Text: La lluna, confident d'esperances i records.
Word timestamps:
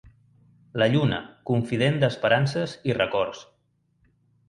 La 0.83 0.87
lluna, 0.93 1.19
confident 1.51 2.01
d'esperances 2.07 2.77
i 2.93 2.99
records. 3.01 3.47